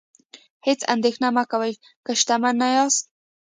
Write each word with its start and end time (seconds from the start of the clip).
هیڅ 0.67 0.79
اندیښنه 0.93 1.27
مه 1.35 1.43
کوئ 1.51 1.71
که 2.05 2.11
شتمن 2.19 2.55
نه 2.61 2.67
یاست. 2.75 3.05